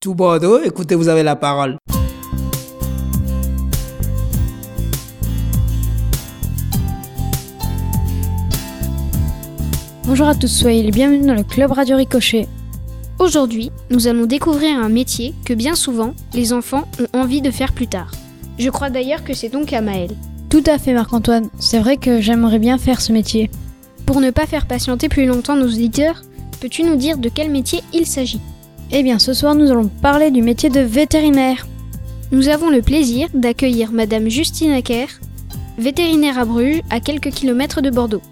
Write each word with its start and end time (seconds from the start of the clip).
Tout 0.00 0.14
Bordeaux, 0.14 0.62
écoutez, 0.62 0.94
vous 0.94 1.08
avez 1.08 1.24
la 1.24 1.34
parole. 1.34 1.76
Bonjour 10.04 10.28
à 10.28 10.36
tous, 10.36 10.46
soyez 10.46 10.84
les 10.84 10.92
bienvenus 10.92 11.26
dans 11.26 11.34
le 11.34 11.42
Club 11.42 11.72
Radio 11.72 11.96
Ricochet. 11.96 12.46
Aujourd'hui, 13.18 13.72
nous 13.90 14.06
allons 14.06 14.26
découvrir 14.26 14.78
un 14.78 14.88
métier 14.88 15.34
que 15.44 15.52
bien 15.52 15.74
souvent, 15.74 16.14
les 16.32 16.52
enfants 16.52 16.84
ont 17.00 17.18
envie 17.18 17.42
de 17.42 17.50
faire 17.50 17.72
plus 17.72 17.88
tard. 17.88 18.12
Je 18.56 18.70
crois 18.70 18.90
d'ailleurs 18.90 19.24
que 19.24 19.34
c'est 19.34 19.48
donc 19.48 19.72
à 19.72 19.80
Maël. 19.80 20.10
Tout 20.48 20.62
à 20.66 20.78
fait 20.78 20.92
Marc-Antoine, 20.92 21.50
c'est 21.58 21.80
vrai 21.80 21.96
que 21.96 22.20
j'aimerais 22.20 22.60
bien 22.60 22.78
faire 22.78 23.00
ce 23.00 23.12
métier. 23.12 23.50
Pour 24.06 24.20
ne 24.20 24.30
pas 24.30 24.46
faire 24.46 24.68
patienter 24.68 25.08
plus 25.08 25.26
longtemps 25.26 25.56
nos 25.56 25.66
auditeurs, 25.66 26.22
peux-tu 26.60 26.84
nous 26.84 26.94
dire 26.94 27.18
de 27.18 27.28
quel 27.28 27.50
métier 27.50 27.82
il 27.92 28.06
s'agit? 28.06 28.40
Eh 28.90 29.02
bien 29.02 29.18
ce 29.18 29.34
soir 29.34 29.54
nous 29.54 29.70
allons 29.70 29.88
parler 29.88 30.30
du 30.30 30.40
métier 30.40 30.70
de 30.70 30.80
vétérinaire. 30.80 31.66
Nous 32.32 32.48
avons 32.48 32.70
le 32.70 32.80
plaisir 32.80 33.28
d'accueillir 33.34 33.92
Madame 33.92 34.28
Justine 34.30 34.70
Acker, 34.70 35.06
vétérinaire 35.76 36.38
à 36.38 36.46
Bruges, 36.46 36.80
à 36.88 36.98
quelques 36.98 37.30
kilomètres 37.30 37.82
de 37.82 37.90
Bordeaux. 37.90 38.22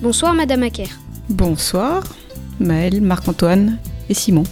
Bonsoir 0.00 0.32
Madame 0.32 0.62
Acker. 0.62 0.88
Bonsoir, 1.28 2.02
Maëlle, 2.60 3.02
Marc-Antoine 3.02 3.78
et 4.08 4.14
Simon. 4.14 4.44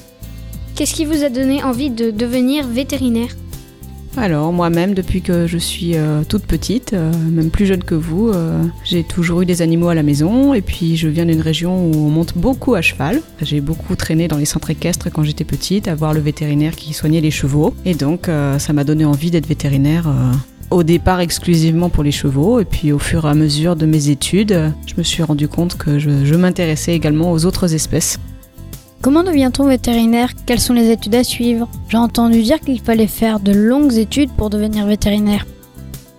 Qu'est-ce 0.74 0.94
qui 0.94 1.06
vous 1.06 1.24
a 1.24 1.30
donné 1.30 1.64
envie 1.64 1.90
de 1.90 2.10
devenir 2.10 2.66
vétérinaire? 2.66 3.34
Alors, 4.20 4.52
moi-même, 4.52 4.94
depuis 4.94 5.22
que 5.22 5.46
je 5.46 5.58
suis 5.58 5.96
euh, 5.96 6.22
toute 6.28 6.42
petite, 6.42 6.92
euh, 6.92 7.12
même 7.30 7.50
plus 7.50 7.66
jeune 7.66 7.84
que 7.84 7.94
vous, 7.94 8.28
euh, 8.28 8.64
j'ai 8.84 9.04
toujours 9.04 9.42
eu 9.42 9.46
des 9.46 9.62
animaux 9.62 9.88
à 9.88 9.94
la 9.94 10.02
maison. 10.02 10.54
Et 10.54 10.60
puis, 10.60 10.96
je 10.96 11.06
viens 11.06 11.24
d'une 11.24 11.40
région 11.40 11.86
où 11.86 11.94
on 11.94 12.10
monte 12.10 12.36
beaucoup 12.36 12.74
à 12.74 12.82
cheval. 12.82 13.20
J'ai 13.42 13.60
beaucoup 13.60 13.94
traîné 13.94 14.26
dans 14.26 14.36
les 14.36 14.44
centres 14.44 14.70
équestres 14.70 15.08
quand 15.12 15.22
j'étais 15.22 15.44
petite, 15.44 15.86
à 15.86 15.94
voir 15.94 16.14
le 16.14 16.20
vétérinaire 16.20 16.74
qui 16.74 16.94
soignait 16.94 17.20
les 17.20 17.30
chevaux. 17.30 17.74
Et 17.84 17.94
donc, 17.94 18.28
ça 18.58 18.72
m'a 18.72 18.84
donné 18.84 19.04
envie 19.04 19.30
d'être 19.30 19.46
vétérinaire 19.46 20.12
au 20.70 20.82
départ 20.82 21.20
exclusivement 21.20 21.88
pour 21.88 22.04
les 22.04 22.12
chevaux, 22.12 22.60
et 22.60 22.64
puis 22.64 22.92
au 22.92 22.98
fur 22.98 23.24
et 23.24 23.30
à 23.30 23.34
mesure 23.34 23.74
de 23.74 23.86
mes 23.86 24.10
études, 24.10 24.72
je 24.86 24.94
me 24.98 25.02
suis 25.02 25.22
rendu 25.22 25.48
compte 25.48 25.78
que 25.78 25.98
je, 25.98 26.10
je 26.24 26.34
m'intéressais 26.34 26.94
également 26.94 27.32
aux 27.32 27.46
autres 27.46 27.74
espèces. 27.74 28.18
Comment 29.08 29.24
devient-on 29.24 29.64
vétérinaire? 29.64 30.32
Quelles 30.44 30.60
sont 30.60 30.74
les 30.74 30.90
études 30.90 31.14
à 31.14 31.24
suivre? 31.24 31.66
J'ai 31.88 31.96
entendu 31.96 32.42
dire 32.42 32.60
qu'il 32.60 32.78
fallait 32.78 33.06
faire 33.06 33.40
de 33.40 33.52
longues 33.52 33.94
études 33.94 34.30
pour 34.30 34.50
devenir 34.50 34.84
vétérinaire. 34.84 35.46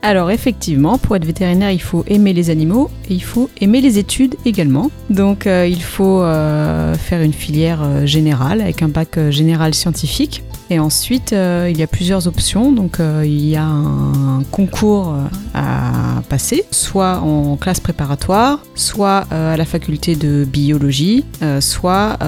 Alors 0.01 0.31
effectivement, 0.31 0.97
pour 0.97 1.17
être 1.17 1.25
vétérinaire, 1.25 1.71
il 1.71 1.81
faut 1.81 2.05
aimer 2.07 2.31
les 2.31 2.49
animaux 2.49 2.89
et 3.09 3.13
il 3.13 3.23
faut 3.23 3.49
aimer 3.59 3.81
les 3.81 3.97
études 3.97 4.35
également. 4.45 4.91
Donc 5.09 5.45
euh, 5.45 5.67
il 5.67 5.81
faut 5.81 6.21
euh, 6.21 6.93
faire 6.95 7.21
une 7.21 7.33
filière 7.33 7.81
euh, 7.83 8.05
générale 8.05 8.61
avec 8.61 8.81
un 8.81 8.87
bac 8.87 9.19
général 9.29 9.73
scientifique. 9.73 10.43
Et 10.71 10.77
ensuite, 10.77 11.31
il 11.31 11.75
y 11.75 11.81
a 11.81 11.87
plusieurs 11.87 12.27
options. 12.27 12.71
Donc 12.71 12.99
il 13.23 13.49
y 13.49 13.55
a 13.55 13.65
un 13.65 14.43
concours 14.51 15.15
à 15.55 16.21
passer, 16.29 16.63
soit 16.69 17.21
en 17.21 17.57
classe 17.57 17.79
préparatoire, 17.79 18.59
soit 18.75 19.25
à 19.31 19.57
la 19.57 19.65
faculté 19.65 20.15
de 20.15 20.45
biologie, 20.45 21.25
soit 21.59 22.19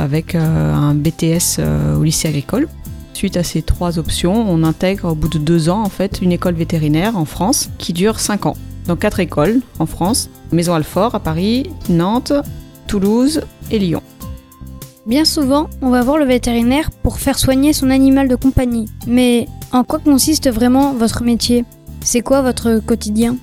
avec 0.00 0.34
un 0.34 0.94
BTS 0.94 1.60
au 1.94 2.02
lycée 2.02 2.28
agricole. 2.28 2.68
Suite 3.20 3.36
à 3.36 3.44
ces 3.44 3.60
trois 3.60 3.98
options, 3.98 4.50
on 4.50 4.62
intègre 4.62 5.12
au 5.12 5.14
bout 5.14 5.28
de 5.28 5.36
deux 5.36 5.68
ans 5.68 5.82
en 5.82 5.90
fait 5.90 6.22
une 6.22 6.32
école 6.32 6.54
vétérinaire 6.54 7.18
en 7.18 7.26
France 7.26 7.68
qui 7.76 7.92
dure 7.92 8.18
cinq 8.18 8.46
ans. 8.46 8.56
Dans 8.86 8.96
quatre 8.96 9.20
écoles 9.20 9.60
en 9.78 9.84
France 9.84 10.30
Maison 10.52 10.72
Alfort 10.72 11.14
à 11.14 11.20
Paris, 11.20 11.64
Nantes, 11.90 12.32
Toulouse 12.86 13.42
et 13.70 13.78
Lyon. 13.78 14.00
Bien 15.04 15.26
souvent, 15.26 15.68
on 15.82 15.90
va 15.90 16.00
voir 16.00 16.16
le 16.16 16.24
vétérinaire 16.24 16.90
pour 17.02 17.18
faire 17.18 17.38
soigner 17.38 17.74
son 17.74 17.90
animal 17.90 18.26
de 18.26 18.36
compagnie. 18.36 18.88
Mais 19.06 19.48
en 19.70 19.84
quoi 19.84 19.98
consiste 19.98 20.48
vraiment 20.48 20.94
votre 20.94 21.22
métier? 21.22 21.66
C'est 22.02 22.22
quoi 22.22 22.40
votre 22.40 22.78
quotidien? 22.78 23.36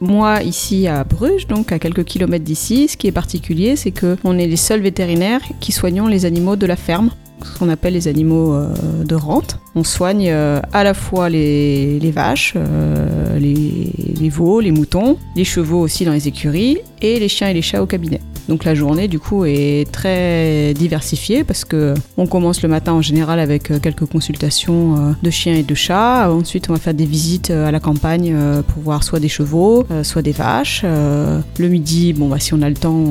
Moi, 0.00 0.42
ici 0.42 0.88
à 0.88 1.04
Bruges, 1.04 1.46
donc 1.46 1.70
à 1.70 1.78
quelques 1.78 2.02
kilomètres 2.02 2.44
d'ici, 2.44 2.88
ce 2.88 2.96
qui 2.96 3.06
est 3.06 3.12
particulier, 3.12 3.76
c'est 3.76 3.92
que 3.92 4.16
on 4.24 4.38
est 4.38 4.48
les 4.48 4.56
seuls 4.56 4.80
vétérinaires 4.80 5.42
qui 5.60 5.70
soignons 5.70 6.08
les 6.08 6.24
animaux 6.24 6.56
de 6.56 6.66
la 6.66 6.74
ferme, 6.74 7.10
ce 7.44 7.58
qu'on 7.58 7.68
appelle 7.68 7.94
les 7.94 8.08
animaux 8.08 8.54
euh, 8.54 8.68
de 9.04 9.14
rente. 9.14 9.58
On 9.74 9.84
soigne 9.84 10.28
euh, 10.30 10.60
à 10.72 10.84
la 10.84 10.94
fois 10.94 11.28
les, 11.28 12.10
vaches, 12.10 12.54
euh, 12.56 13.38
les 13.38 14.28
veaux, 14.28 14.60
les 14.60 14.70
moutons, 14.70 15.18
les 15.36 15.44
chevaux 15.44 15.80
aussi 15.80 16.04
dans 16.04 16.12
les 16.12 16.28
écuries, 16.28 16.78
et 17.02 17.18
les 17.18 17.28
chiens 17.28 17.48
et 17.48 17.54
les 17.54 17.62
chats 17.62 17.82
au 17.82 17.86
cabinet. 17.86 18.20
Donc 18.48 18.64
la 18.64 18.74
journée 18.74 19.08
du 19.08 19.18
coup 19.18 19.44
est 19.44 19.90
très 19.90 20.74
diversifiée 20.74 21.44
parce 21.44 21.64
que 21.64 21.94
on 22.16 22.26
commence 22.26 22.62
le 22.62 22.68
matin 22.68 22.92
en 22.92 23.02
général 23.02 23.40
avec 23.40 23.70
euh, 23.70 23.78
quelques 23.78 24.04
consultations 24.04 24.96
euh, 24.96 25.12
de 25.22 25.30
chiens 25.30 25.54
et 25.54 25.62
de 25.62 25.74
chats. 25.74 26.30
Ensuite 26.30 26.68
on 26.68 26.74
va 26.74 26.78
faire 26.78 26.94
des 26.94 27.06
visites 27.06 27.50
euh, 27.50 27.66
à 27.66 27.70
la 27.70 27.80
campagne 27.80 28.36
pour 28.68 28.82
voir 28.82 29.02
soit 29.02 29.20
des 29.20 29.28
chevaux, 29.28 29.86
soit 30.02 30.22
des 30.22 30.32
vaches. 30.32 30.84
Le 30.84 31.68
midi, 31.68 32.12
bon 32.12 32.28
bah 32.28 32.38
si 32.38 32.54
on 32.54 32.62
a 32.62 32.68
le 32.68 32.74
temps, 32.74 33.04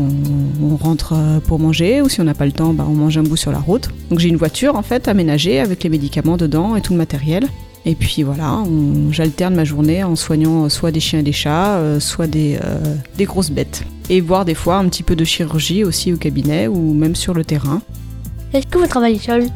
on, 0.61 0.75
rentre 0.75 1.13
pour 1.47 1.59
manger 1.59 2.01
ou 2.01 2.09
si 2.09 2.19
on 2.19 2.23
n'a 2.23 2.33
pas 2.33 2.45
le 2.45 2.51
temps, 2.51 2.73
bah, 2.73 2.85
on 2.87 2.93
mange 2.93 3.17
un 3.17 3.23
bout 3.23 3.37
sur 3.37 3.51
la 3.51 3.59
route. 3.59 3.89
Donc 4.09 4.19
j'ai 4.19 4.29
une 4.29 4.37
voiture 4.37 4.75
en 4.75 4.81
fait 4.81 5.07
aménagée 5.07 5.59
avec 5.59 5.83
les 5.83 5.89
médicaments 5.89 6.37
dedans 6.37 6.75
et 6.75 6.81
tout 6.81 6.93
le 6.93 6.97
matériel. 6.97 7.47
Et 7.85 7.95
puis 7.95 8.23
voilà, 8.23 8.63
j'alterne 9.11 9.55
ma 9.55 9.65
journée 9.65 10.03
en 10.03 10.15
soignant 10.15 10.69
soit 10.69 10.91
des 10.91 11.01
chiens 11.01 11.19
et 11.19 11.23
des 11.23 11.33
chats, 11.33 11.75
euh, 11.77 11.99
soit 11.99 12.27
des, 12.27 12.57
euh, 12.63 12.95
des 13.17 13.25
grosses 13.25 13.51
bêtes. 13.51 13.83
Et 14.09 14.21
voir 14.21 14.45
des 14.45 14.55
fois 14.55 14.77
un 14.77 14.87
petit 14.87 15.03
peu 15.03 15.15
de 15.15 15.25
chirurgie 15.25 15.83
aussi 15.83 16.13
au 16.13 16.17
cabinet 16.17 16.67
ou 16.67 16.93
même 16.93 17.15
sur 17.15 17.33
le 17.33 17.43
terrain. 17.43 17.81
Est-ce 18.53 18.67
que 18.67 18.77
vous 18.77 18.87
travaillez 18.87 19.19
seul? 19.19 19.47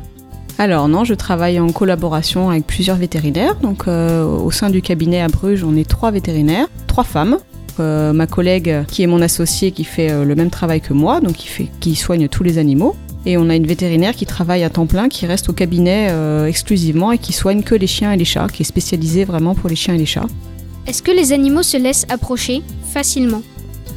Alors 0.59 0.87
non, 0.87 1.03
je 1.03 1.13
travaille 1.13 1.59
en 1.59 1.71
collaboration 1.71 2.49
avec 2.49 2.65
plusieurs 2.65 2.97
vétérinaires. 2.97 3.55
Donc 3.61 3.87
euh, 3.87 4.25
au 4.25 4.51
sein 4.51 4.69
du 4.69 4.81
cabinet 4.81 5.21
à 5.21 5.27
Bruges, 5.27 5.63
on 5.63 5.75
est 5.75 5.87
trois 5.87 6.11
vétérinaires, 6.11 6.67
trois 6.87 7.03
femmes. 7.03 7.37
Euh, 7.79 8.11
ma 8.11 8.25
collègue 8.25 8.85
qui 8.87 9.03
est 9.03 9.07
mon 9.07 9.21
associée 9.21 9.71
qui 9.71 9.83
fait 9.83 10.11
euh, 10.11 10.25
le 10.25 10.33
même 10.33 10.49
travail 10.49 10.81
que 10.81 10.93
moi, 10.93 11.21
donc 11.21 11.33
qui, 11.33 11.47
fait, 11.47 11.67
qui 11.79 11.95
soigne 11.95 12.27
tous 12.27 12.41
les 12.41 12.57
animaux. 12.57 12.95
Et 13.27 13.35
on 13.35 13.49
a 13.49 13.55
une 13.57 13.67
vétérinaire 13.67 14.15
qui 14.15 14.25
travaille 14.25 14.63
à 14.63 14.69
temps 14.69 14.85
plein, 14.85 15.09
qui 15.09 15.25
reste 15.25 15.49
au 15.49 15.53
cabinet 15.53 16.07
euh, 16.11 16.45
exclusivement 16.45 17.11
et 17.11 17.17
qui 17.17 17.33
soigne 17.33 17.61
que 17.61 17.75
les 17.75 17.85
chiens 17.85 18.13
et 18.13 18.17
les 18.17 18.23
chats, 18.23 18.47
qui 18.47 18.61
est 18.61 18.65
spécialisée 18.65 19.25
vraiment 19.25 19.53
pour 19.53 19.69
les 19.69 19.75
chiens 19.75 19.95
et 19.95 19.97
les 19.97 20.05
chats. 20.05 20.27
Est-ce 20.87 21.03
que 21.03 21.11
les 21.11 21.33
animaux 21.33 21.61
se 21.61 21.75
laissent 21.75 22.05
approcher 22.07 22.61
facilement? 22.93 23.41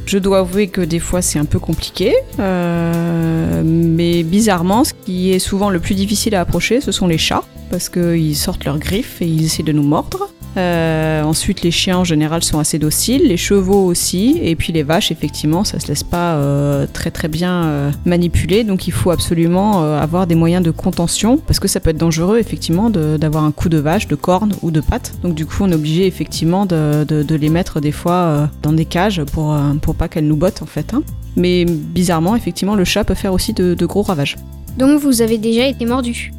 Je 0.05 0.17
dois 0.17 0.39
avouer 0.39 0.67
que 0.67 0.81
des 0.81 0.99
fois 0.99 1.21
c'est 1.21 1.39
un 1.39 1.45
peu 1.45 1.59
compliqué, 1.59 2.13
euh, 2.39 3.63
mais 3.63 4.23
bizarrement, 4.23 4.83
ce 4.83 4.91
qui 5.05 5.31
est 5.31 5.39
souvent 5.39 5.69
le 5.69 5.79
plus 5.79 5.95
difficile 5.95 6.35
à 6.35 6.41
approcher, 6.41 6.81
ce 6.81 6.91
sont 6.91 7.07
les 7.07 7.17
chats, 7.17 7.45
parce 7.69 7.87
qu'ils 7.87 8.35
sortent 8.35 8.65
leurs 8.65 8.79
griffes 8.79 9.21
et 9.21 9.27
ils 9.27 9.45
essaient 9.45 9.63
de 9.63 9.71
nous 9.71 9.83
mordre. 9.83 10.27
Euh, 10.57 11.23
ensuite, 11.23 11.61
les 11.61 11.71
chiens 11.71 11.99
en 11.99 12.03
général 12.03 12.43
sont 12.43 12.59
assez 12.59 12.77
dociles, 12.77 13.27
les 13.27 13.37
chevaux 13.37 13.85
aussi, 13.85 14.37
et 14.41 14.55
puis 14.55 14.73
les 14.73 14.83
vaches, 14.83 15.11
effectivement, 15.11 15.63
ça 15.63 15.79
se 15.79 15.87
laisse 15.87 16.03
pas 16.03 16.33
euh, 16.35 16.85
très 16.91 17.09
très 17.09 17.29
bien 17.29 17.63
euh, 17.63 17.91
manipuler, 18.05 18.63
donc 18.63 18.87
il 18.87 18.91
faut 18.91 19.11
absolument 19.11 19.81
avoir 19.93 20.27
des 20.27 20.35
moyens 20.35 20.63
de 20.63 20.71
contention, 20.71 21.37
parce 21.37 21.59
que 21.59 21.67
ça 21.69 21.79
peut 21.79 21.91
être 21.91 21.97
dangereux, 21.97 22.37
effectivement, 22.37 22.89
d'avoir 22.89 23.45
un 23.45 23.51
coup 23.51 23.69
de 23.69 23.77
vache, 23.77 24.07
de 24.07 24.15
corne 24.15 24.53
ou 24.61 24.71
de 24.71 24.81
patte. 24.81 25.13
Donc 25.23 25.35
du 25.35 25.45
coup, 25.45 25.57
on 25.61 25.71
est 25.71 25.75
obligé 25.75 26.05
effectivement 26.05 26.65
de, 26.65 27.05
de- 27.07 27.23
de 27.23 27.35
les 27.35 27.49
mettre 27.49 27.79
des 27.79 27.91
fois 27.93 28.49
dans 28.61 28.73
des 28.73 28.85
cages 28.85 29.23
pour, 29.23 29.55
pour 29.81 29.95
pas 29.95 30.07
qu'elles 30.09 30.27
nous 30.27 30.35
bottent 30.35 30.61
en 30.61 30.65
fait. 30.65 30.93
hein. 30.93 31.03
Mais 31.37 31.63
bizarrement, 31.65 32.35
effectivement, 32.35 32.75
le 32.75 32.83
chat 32.83 33.05
peut 33.05 33.13
faire 33.13 33.31
aussi 33.31 33.53
de, 33.53 33.73
de 33.73 33.85
gros 33.85 34.01
ravages. 34.01 34.35
Donc 34.77 34.99
vous 34.99 35.21
avez 35.21 35.37
déjà 35.37 35.65
été 35.65 35.85
mordu? 35.85 36.33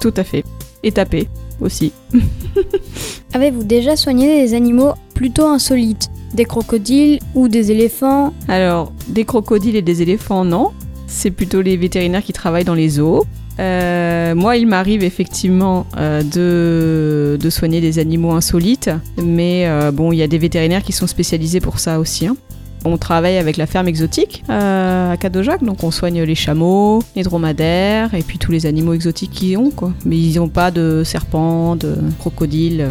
Tout 0.00 0.14
à 0.16 0.24
fait. 0.24 0.44
Et 0.82 0.92
taper 0.92 1.28
aussi. 1.60 1.92
Avez-vous 3.32 3.64
déjà 3.64 3.96
soigné 3.96 4.42
des 4.42 4.54
animaux 4.54 4.92
plutôt 5.14 5.46
insolites? 5.46 6.08
Des 6.34 6.44
crocodiles 6.44 7.20
ou 7.34 7.48
des 7.48 7.70
éléphants? 7.70 8.32
Alors, 8.48 8.92
des 9.08 9.24
crocodiles 9.24 9.76
et 9.76 9.82
des 9.82 10.02
éléphants, 10.02 10.44
non. 10.44 10.72
C'est 11.06 11.30
plutôt 11.30 11.60
les 11.62 11.76
vétérinaires 11.76 12.22
qui 12.24 12.32
travaillent 12.32 12.64
dans 12.64 12.74
les 12.74 12.88
zoos. 12.88 13.24
Euh, 13.60 14.34
moi, 14.34 14.56
il 14.56 14.66
m'arrive 14.66 15.04
effectivement 15.04 15.86
euh, 15.96 16.22
de, 16.24 17.38
de 17.40 17.50
soigner 17.50 17.80
des 17.80 18.00
animaux 18.00 18.32
insolites, 18.32 18.90
mais 19.22 19.66
euh, 19.68 19.92
bon, 19.92 20.10
il 20.10 20.16
y 20.16 20.22
a 20.22 20.26
des 20.26 20.38
vétérinaires 20.38 20.82
qui 20.82 20.90
sont 20.92 21.06
spécialisés 21.06 21.60
pour 21.60 21.78
ça 21.78 22.00
aussi. 22.00 22.26
hein. 22.26 22.36
On 22.86 22.98
travaille 22.98 23.38
avec 23.38 23.56
la 23.56 23.66
ferme 23.66 23.88
exotique 23.88 24.44
euh, 24.50 25.12
à 25.12 25.16
Cadojac, 25.16 25.64
donc 25.64 25.82
on 25.82 25.90
soigne 25.90 26.22
les 26.22 26.34
chameaux, 26.34 27.02
les 27.16 27.22
dromadaires 27.22 28.12
et 28.14 28.22
puis 28.22 28.38
tous 28.38 28.52
les 28.52 28.66
animaux 28.66 28.92
exotiques 28.92 29.30
qu'ils 29.30 29.56
ont, 29.56 29.70
quoi. 29.70 29.92
Mais 30.04 30.18
ils 30.18 30.36
n'ont 30.36 30.48
pas 30.50 30.70
de 30.70 31.02
serpents, 31.02 31.76
de 31.76 31.96
crocodiles. 32.18 32.86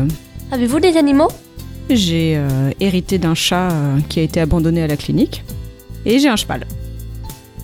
Avez-vous 0.51 0.79
des 0.79 0.97
animaux? 0.97 1.29
J'ai 1.89 2.35
euh, 2.37 2.71
hérité 2.79 3.17
d'un 3.17 3.35
chat 3.35 3.69
euh, 3.71 3.99
qui 4.09 4.19
a 4.19 4.23
été 4.23 4.39
abandonné 4.39 4.81
à 4.81 4.87
la 4.87 4.97
clinique 4.97 5.43
et 6.05 6.17
j'ai 6.17 6.29
un 6.29 6.37
cheval. 6.37 6.65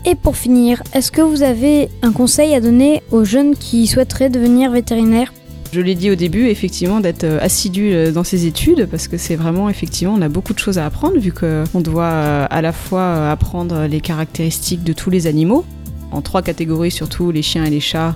Et 0.05 0.15
pour 0.15 0.37
finir, 0.37 0.81
est-ce 0.93 1.11
que 1.11 1.21
vous 1.21 1.43
avez 1.43 1.89
un 2.03 2.11
conseil 2.11 2.53
à 2.53 2.61
donner 2.61 3.01
aux 3.11 3.25
jeunes 3.25 3.55
qui 3.55 3.87
souhaiteraient 3.87 4.29
devenir 4.29 4.71
vétérinaires? 4.71 5.33
Je 5.71 5.81
l'ai 5.81 5.93
dit 5.93 6.09
au 6.09 6.15
début, 6.15 6.47
effectivement, 6.47 6.99
d'être 6.99 7.25
euh, 7.25 7.37
assidu 7.41 7.93
euh, 7.93 8.11
dans 8.11 8.23
ses 8.23 8.47
études, 8.47 8.87
parce 8.87 9.07
que 9.07 9.17
c'est 9.17 9.35
vraiment, 9.35 9.69
effectivement, 9.69 10.15
on 10.17 10.21
a 10.21 10.29
beaucoup 10.29 10.53
de 10.53 10.59
choses 10.59 10.79
à 10.79 10.85
apprendre, 10.85 11.19
vu 11.19 11.31
qu'on 11.31 11.81
doit 11.81 12.05
euh, 12.05 12.47
à 12.49 12.61
la 12.63 12.71
fois 12.71 13.29
apprendre 13.29 13.85
les 13.85 14.01
caractéristiques 14.01 14.83
de 14.83 14.93
tous 14.93 15.11
les 15.11 15.27
animaux, 15.27 15.63
en 16.11 16.23
trois 16.23 16.41
catégories, 16.41 16.89
surtout 16.89 17.29
les 17.29 17.43
chiens 17.43 17.65
et 17.65 17.69
les 17.69 17.79
chats, 17.79 18.15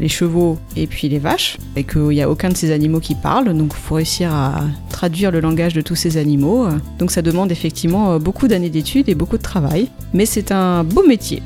les 0.00 0.08
chevaux 0.08 0.56
et 0.76 0.86
puis 0.86 1.08
les 1.08 1.18
vaches, 1.18 1.56
et 1.74 1.82
qu'il 1.82 2.02
n'y 2.02 2.22
a 2.22 2.30
aucun 2.30 2.48
de 2.48 2.56
ces 2.56 2.70
animaux 2.70 3.00
qui 3.00 3.16
parle, 3.16 3.52
donc 3.56 3.72
il 3.74 3.82
faut 3.82 3.96
réussir 3.96 4.32
à 4.32 4.62
traduire 4.88 5.32
le 5.32 5.40
langage 5.40 5.74
de 5.74 5.80
tous 5.80 5.96
ces 5.96 6.16
animaux. 6.16 6.68
Donc 7.00 7.10
ça 7.10 7.22
demande 7.22 7.50
effectivement 7.50 8.20
beaucoup 8.20 8.46
d'années 8.46 8.70
d'études 8.70 9.08
et 9.08 9.16
beaucoup 9.16 9.36
de 9.36 9.42
travail, 9.42 9.88
mais 10.12 10.26
c'est 10.26 10.52
un 10.52 10.84
beau 10.84 11.04
métier. 11.04 11.42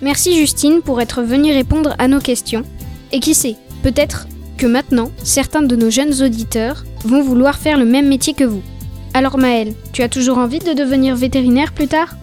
Merci 0.00 0.38
Justine 0.38 0.80
pour 0.82 1.02
être 1.02 1.20
venue 1.20 1.52
répondre 1.52 1.94
à 1.98 2.08
nos 2.08 2.20
questions. 2.20 2.62
Et 3.12 3.20
qui 3.20 3.34
sait, 3.34 3.56
peut-être 3.82 4.26
que 4.56 4.66
maintenant, 4.66 5.10
certains 5.22 5.62
de 5.62 5.76
nos 5.76 5.90
jeunes 5.90 6.22
auditeurs 6.22 6.84
vont 7.04 7.22
vouloir 7.22 7.58
faire 7.58 7.78
le 7.78 7.84
même 7.84 8.08
métier 8.08 8.34
que 8.34 8.44
vous. 8.44 8.62
Alors 9.12 9.38
Maëlle, 9.38 9.74
tu 9.92 10.02
as 10.02 10.08
toujours 10.08 10.38
envie 10.38 10.58
de 10.58 10.72
devenir 10.72 11.16
vétérinaire 11.16 11.72
plus 11.72 11.86
tard? 11.86 12.16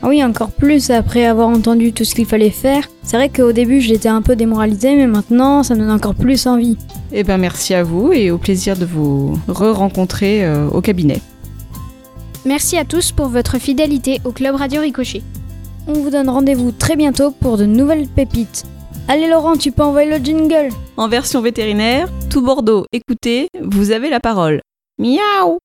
Ah 0.00 0.08
oui, 0.08 0.22
encore 0.22 0.52
plus 0.52 0.90
après 0.90 1.26
avoir 1.26 1.48
entendu 1.48 1.92
tout 1.92 2.04
ce 2.04 2.14
qu'il 2.14 2.24
fallait 2.24 2.50
faire. 2.50 2.88
C'est 3.02 3.16
vrai 3.16 3.28
qu'au 3.28 3.52
début 3.52 3.80
j'étais 3.80 4.08
un 4.08 4.22
peu 4.22 4.36
démoralisée, 4.36 4.94
mais 4.94 5.08
maintenant 5.08 5.62
ça 5.62 5.74
me 5.74 5.80
donne 5.80 5.90
encore 5.90 6.14
plus 6.14 6.46
envie. 6.46 6.76
Eh 7.12 7.24
ben 7.24 7.36
merci 7.36 7.74
à 7.74 7.82
vous 7.82 8.12
et 8.12 8.30
au 8.30 8.38
plaisir 8.38 8.76
de 8.76 8.84
vous 8.84 9.38
re-rencontrer 9.48 10.44
euh, 10.44 10.68
au 10.68 10.80
cabinet. 10.80 11.20
Merci 12.44 12.78
à 12.78 12.84
tous 12.84 13.12
pour 13.12 13.28
votre 13.28 13.58
fidélité 13.58 14.20
au 14.24 14.30
Club 14.30 14.54
Radio 14.54 14.80
Ricochet. 14.80 15.22
On 15.88 15.94
vous 15.94 16.10
donne 16.10 16.28
rendez-vous 16.28 16.70
très 16.70 16.96
bientôt 16.96 17.30
pour 17.30 17.56
de 17.56 17.66
nouvelles 17.66 18.06
pépites. 18.06 18.64
Allez 19.10 19.26
Laurent, 19.26 19.56
tu 19.56 19.72
peux 19.72 19.82
envoyer 19.82 20.18
le 20.18 20.22
jingle 20.22 20.68
En 20.98 21.08
version 21.08 21.40
vétérinaire, 21.40 22.10
tout 22.28 22.42
Bordeaux, 22.42 22.84
écoutez, 22.92 23.48
vous 23.58 23.90
avez 23.90 24.10
la 24.10 24.20
parole. 24.20 24.60
Miaou 24.98 25.56